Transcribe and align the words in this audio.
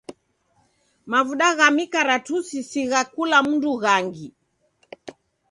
Mavuda 1.11 1.47
gha 1.57 1.67
mikaratusi 1.77 2.59
si 2.69 2.81
gha 2.91 3.01
kula 3.13 3.37
mndu 3.47 3.71
ghangi. 3.81 4.27